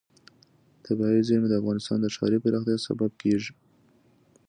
طبیعي 0.85 1.21
زیرمې 1.27 1.47
د 1.49 1.53
افغانستان 1.61 1.97
د 2.01 2.07
ښاري 2.15 2.37
پراختیا 2.43 2.75
سبب 2.87 3.11
کېږي. 3.21 3.51